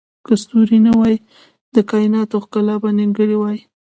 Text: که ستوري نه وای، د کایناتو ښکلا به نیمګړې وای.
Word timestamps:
که 0.25 0.33
ستوري 0.43 0.77
نه 0.85 0.91
وای، 0.97 1.15
د 1.75 1.77
کایناتو 1.89 2.37
ښکلا 2.43 2.75
به 2.81 2.89
نیمګړې 2.97 3.37
وای. 3.39 3.59